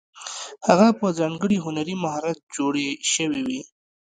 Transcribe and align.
هغه 0.67 0.87
په 0.99 1.07
ځانګړي 1.19 1.57
هنري 1.65 1.95
مهارت 2.03 2.39
جوړې 2.55 2.87
شوې 3.13 3.41
وې. 3.47 3.61